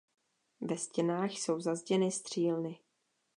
[0.61, 2.79] Ve stěnách jsou zazděny střílny.